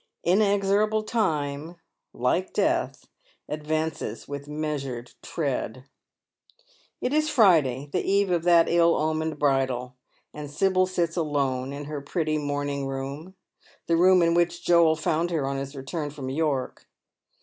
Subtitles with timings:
[0.23, 1.75] Inexorable time,
[2.11, 3.05] like death,
[3.47, 5.83] advances with measured tread.
[7.01, 9.97] It is Friday, the eve of that ill omened bridal,
[10.33, 13.35] and Sibyl sits alone in her pretty morning room—
[13.87, 16.89] the room in which Joel found her on his return from York.